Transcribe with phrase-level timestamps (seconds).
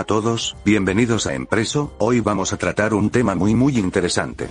[0.00, 4.48] A todos, bienvenidos a Empreso, hoy vamos a tratar un tema muy muy interesante.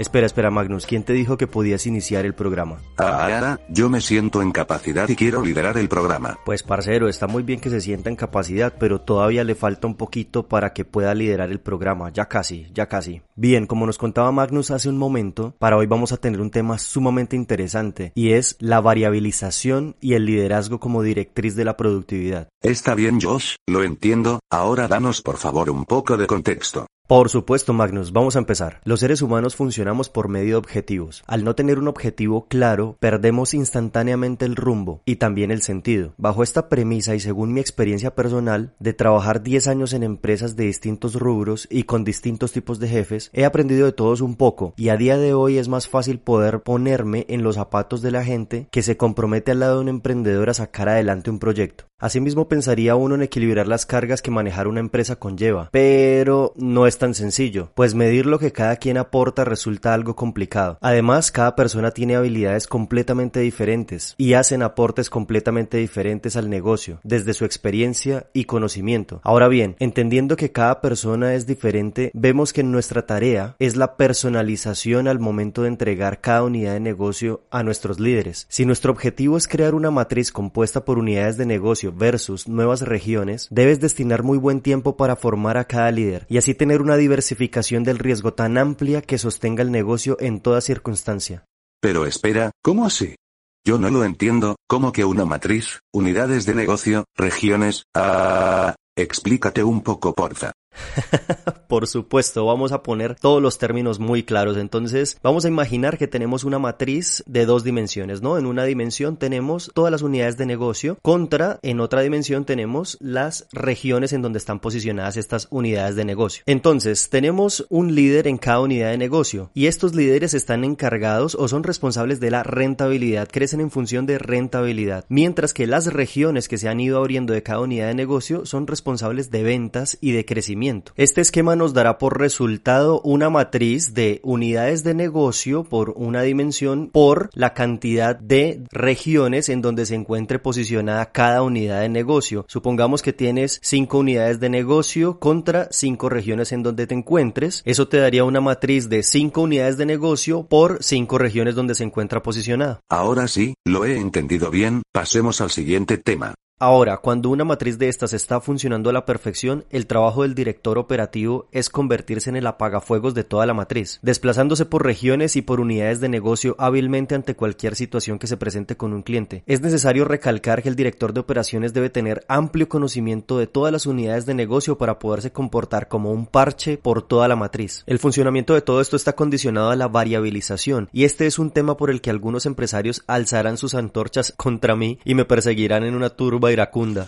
[0.00, 2.78] Espera, espera Magnus, ¿quién te dijo que podías iniciar el programa?
[2.96, 6.38] Ah, yo me siento en capacidad y quiero liderar el programa.
[6.46, 9.96] Pues parcero, está muy bien que se sienta en capacidad, pero todavía le falta un
[9.96, 13.20] poquito para que pueda liderar el programa, ya casi, ya casi.
[13.36, 16.78] Bien, como nos contaba Magnus hace un momento, para hoy vamos a tener un tema
[16.78, 22.48] sumamente interesante, y es la variabilización y el liderazgo como directriz de la productividad.
[22.62, 26.86] Está bien Josh, lo entiendo, ahora danos por favor un poco de contexto.
[27.10, 28.80] Por supuesto, Magnus, vamos a empezar.
[28.84, 31.24] Los seres humanos funcionamos por medio de objetivos.
[31.26, 36.14] Al no tener un objetivo claro, perdemos instantáneamente el rumbo y también el sentido.
[36.18, 40.66] Bajo esta premisa y según mi experiencia personal de trabajar 10 años en empresas de
[40.66, 44.90] distintos rubros y con distintos tipos de jefes, he aprendido de todos un poco y
[44.90, 48.68] a día de hoy es más fácil poder ponerme en los zapatos de la gente
[48.70, 51.86] que se compromete al lado de un emprendedor a sacar adelante un proyecto.
[52.00, 56.96] Asimismo pensaría uno en equilibrar las cargas que manejar una empresa conlleva, pero no es
[57.00, 60.78] tan sencillo, pues medir lo que cada quien aporta resulta algo complicado.
[60.80, 67.34] Además, cada persona tiene habilidades completamente diferentes y hacen aportes completamente diferentes al negocio, desde
[67.34, 69.20] su experiencia y conocimiento.
[69.24, 75.08] Ahora bien, entendiendo que cada persona es diferente, vemos que nuestra tarea es la personalización
[75.08, 78.46] al momento de entregar cada unidad de negocio a nuestros líderes.
[78.50, 83.48] Si nuestro objetivo es crear una matriz compuesta por unidades de negocio versus nuevas regiones,
[83.50, 87.84] debes destinar muy buen tiempo para formar a cada líder y así tener una diversificación
[87.84, 91.44] del riesgo tan amplia que sostenga el negocio en toda circunstancia.
[91.80, 93.16] Pero espera, ¿cómo así?
[93.64, 97.84] Yo no lo entiendo, ¿cómo que una matriz, unidades de negocio, regiones?
[97.94, 100.52] Ah, explícate un poco, porfa.
[101.68, 104.56] Por supuesto, vamos a poner todos los términos muy claros.
[104.56, 108.38] Entonces, vamos a imaginar que tenemos una matriz de dos dimensiones, ¿no?
[108.38, 113.46] En una dimensión tenemos todas las unidades de negocio, contra en otra dimensión tenemos las
[113.52, 116.42] regiones en donde están posicionadas estas unidades de negocio.
[116.46, 121.48] Entonces, tenemos un líder en cada unidad de negocio y estos líderes están encargados o
[121.48, 126.58] son responsables de la rentabilidad, crecen en función de rentabilidad, mientras que las regiones que
[126.58, 130.24] se han ido abriendo de cada unidad de negocio son responsables de ventas y de
[130.24, 130.59] crecimiento.
[130.96, 136.90] Este esquema nos dará por resultado una matriz de unidades de negocio por una dimensión
[136.92, 142.44] por la cantidad de regiones en donde se encuentre posicionada cada unidad de negocio.
[142.46, 147.62] Supongamos que tienes 5 unidades de negocio contra 5 regiones en donde te encuentres.
[147.64, 151.84] Eso te daría una matriz de 5 unidades de negocio por 5 regiones donde se
[151.84, 152.80] encuentra posicionada.
[152.90, 156.34] Ahora sí, lo he entendido bien, pasemos al siguiente tema.
[156.62, 160.76] Ahora, cuando una matriz de estas está funcionando a la perfección, el trabajo del director
[160.76, 165.58] operativo es convertirse en el apagafuegos de toda la matriz, desplazándose por regiones y por
[165.58, 169.42] unidades de negocio hábilmente ante cualquier situación que se presente con un cliente.
[169.46, 173.86] Es necesario recalcar que el director de operaciones debe tener amplio conocimiento de todas las
[173.86, 177.84] unidades de negocio para poderse comportar como un parche por toda la matriz.
[177.86, 181.78] El funcionamiento de todo esto está condicionado a la variabilización, y este es un tema
[181.78, 186.10] por el que algunos empresarios alzarán sus antorchas contra mí y me perseguirán en una
[186.10, 187.06] turba iracunda.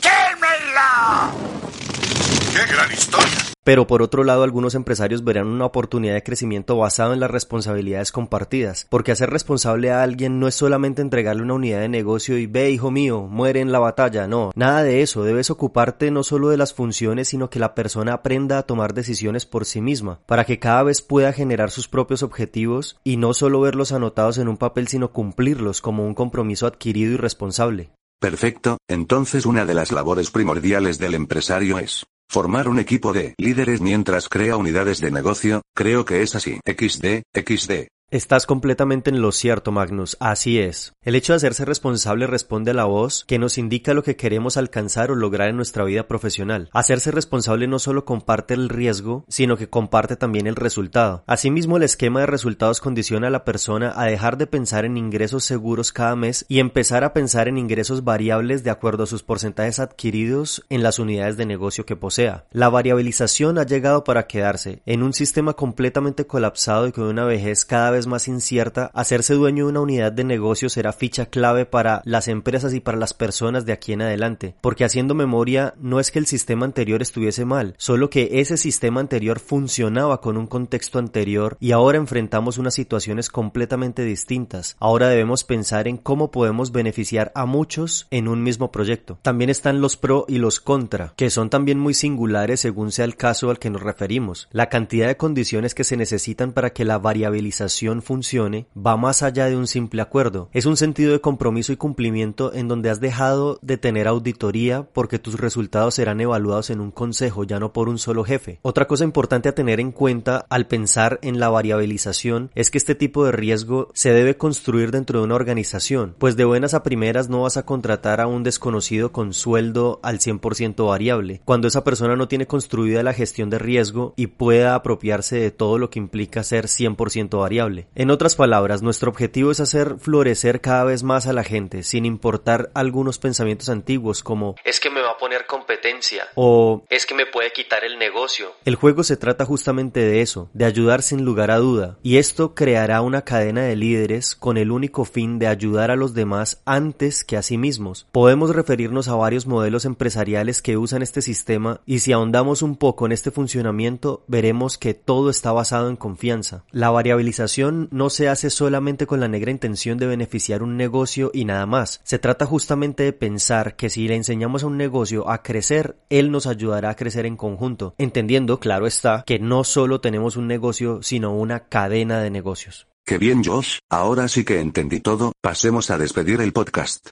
[2.53, 3.53] ¡Qué gran historia!
[3.65, 8.11] Pero por otro lado, algunos empresarios verán una oportunidad de crecimiento basado en las responsabilidades
[8.11, 12.47] compartidas, porque hacer responsable a alguien no es solamente entregarle una unidad de negocio y
[12.47, 16.49] ve, hijo mío, muere en la batalla, no, nada de eso, debes ocuparte no solo
[16.49, 20.45] de las funciones, sino que la persona aprenda a tomar decisiones por sí misma, para
[20.45, 24.57] que cada vez pueda generar sus propios objetivos y no solo verlos anotados en un
[24.57, 27.93] papel, sino cumplirlos como un compromiso adquirido y responsable.
[28.23, 33.81] Perfecto, entonces una de las labores primordiales del empresario es formar un equipo de líderes
[33.81, 36.61] mientras crea unidades de negocio, creo que es así.
[36.65, 37.89] XD, XD.
[38.13, 40.93] Estás completamente en lo cierto, Magnus, así es.
[41.01, 44.59] El hecho de hacerse responsable responde a la voz que nos indica lo que queremos
[44.59, 46.69] alcanzar o lograr en nuestra vida profesional.
[46.75, 51.25] Hacerse responsable no solo comparte el riesgo, sino que comparte también el resultado.
[51.27, 55.45] Asimismo, el esquema de resultados condiciona a la persona a dejar de pensar en ingresos
[55.45, 59.79] seguros cada mes y empezar a pensar en ingresos variables de acuerdo a sus porcentajes
[59.81, 62.45] adquiridos en las unidades de negocio que posea.
[62.51, 64.83] La variabilización ha llegado para quedarse.
[64.85, 69.65] En un sistema completamente colapsado y con una vejez cada vez más incierta, hacerse dueño
[69.65, 73.67] de una unidad de negocio será ficha clave para las empresas y para las personas
[73.67, 77.75] de aquí en adelante, porque haciendo memoria no es que el sistema anterior estuviese mal,
[77.79, 83.29] solo que ese sistema anterior funcionaba con un contexto anterior y ahora enfrentamos unas situaciones
[83.29, 84.77] completamente distintas.
[84.79, 89.19] Ahora debemos pensar en cómo podemos beneficiar a muchos en un mismo proyecto.
[89.23, 93.17] También están los pro y los contra, que son también muy singulares según sea el
[93.17, 94.49] caso al que nos referimos.
[94.51, 99.47] La cantidad de condiciones que se necesitan para que la variabilización funcione va más allá
[99.47, 100.49] de un simple acuerdo.
[100.53, 105.19] Es un sentido de compromiso y cumplimiento en donde has dejado de tener auditoría porque
[105.19, 108.61] tus resultados serán evaluados en un consejo, ya no por un solo jefe.
[108.63, 112.95] Otra cosa importante a tener en cuenta al pensar en la variabilización es que este
[112.95, 117.29] tipo de riesgo se debe construir dentro de una organización, pues de buenas a primeras
[117.29, 122.15] no vas a contratar a un desconocido con sueldo al 100% variable, cuando esa persona
[122.15, 126.45] no tiene construida la gestión de riesgo y pueda apropiarse de todo lo que implica
[126.45, 127.82] ser 100% variable.
[127.95, 132.05] En otras palabras, nuestro objetivo es hacer florecer cada vez más a la gente, sin
[132.05, 137.15] importar algunos pensamientos antiguos como es que me va a poner competencia o es que
[137.15, 138.53] me puede quitar el negocio.
[138.65, 142.55] El juego se trata justamente de eso, de ayudar sin lugar a duda, y esto
[142.55, 147.25] creará una cadena de líderes con el único fin de ayudar a los demás antes
[147.25, 148.07] que a sí mismos.
[148.13, 153.07] Podemos referirnos a varios modelos empresariales que usan este sistema y si ahondamos un poco
[153.07, 156.65] en este funcionamiento veremos que todo está basado en confianza.
[156.71, 161.45] La variabilización no se hace solamente con la negra intención de beneficiar un negocio y
[161.45, 162.01] nada más.
[162.05, 166.31] Se trata justamente de pensar que si le enseñamos a un negocio a crecer, él
[166.31, 171.03] nos ayudará a crecer en conjunto, entendiendo, claro está, que no solo tenemos un negocio,
[171.03, 172.87] sino una cadena de negocios.
[173.05, 177.09] Qué bien Josh, ahora sí que entendí todo, pasemos a despedir el podcast.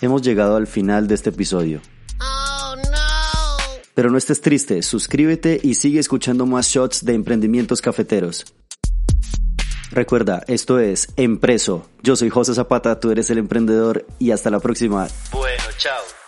[0.00, 1.80] Hemos llegado al final de este episodio.
[2.20, 3.80] Oh, no.
[3.94, 8.46] Pero no estés triste, suscríbete y sigue escuchando más shots de emprendimientos cafeteros.
[9.90, 11.86] Recuerda, esto es Empreso.
[12.02, 15.08] Yo soy José Zapata, tú eres el emprendedor y hasta la próxima.
[15.32, 16.19] Bueno, chao.